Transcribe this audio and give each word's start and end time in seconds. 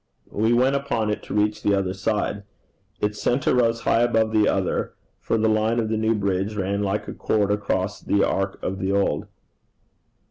We 0.31 0.51
went 0.51 0.75
upon 0.75 1.11
it 1.11 1.21
to 1.21 1.35
reach 1.35 1.61
the 1.61 1.75
other 1.75 1.93
side. 1.93 2.41
Its 3.01 3.21
centre 3.21 3.53
rose 3.53 3.81
high 3.81 4.01
above 4.01 4.31
the 4.31 4.47
other, 4.47 4.95
for 5.19 5.37
the 5.37 5.47
line 5.47 5.79
of 5.79 5.89
the 5.89 5.95
new 5.97 6.15
bridge 6.15 6.55
ran 6.55 6.81
like 6.81 7.07
a 7.07 7.13
chord 7.13 7.51
across 7.51 8.01
the 8.01 8.23
arc 8.23 8.57
of 8.63 8.79
the 8.79 8.91
old. 8.91 9.27